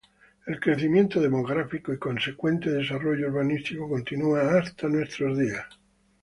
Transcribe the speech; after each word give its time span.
El 0.47 0.59
crecimiento 0.59 1.21
demográfico 1.21 1.93
y 1.93 1.99
consecuente 1.99 2.71
desarrollo 2.71 3.27
urbanístico 3.27 3.87
continúa 3.87 4.57
hasta 4.57 4.87
nuestros 4.87 5.37
días. 5.37 5.67